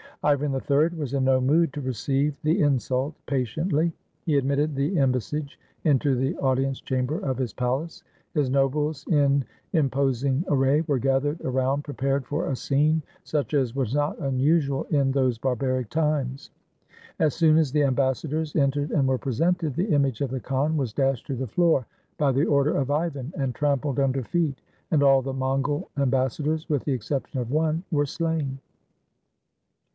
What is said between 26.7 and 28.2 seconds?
the exception of one, were